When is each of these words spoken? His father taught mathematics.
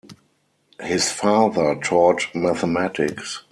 His 0.81 1.11
father 1.11 1.75
taught 1.75 2.25
mathematics. 2.33 3.43